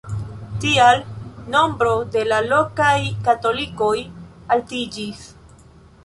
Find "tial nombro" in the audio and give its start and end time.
0.61-1.91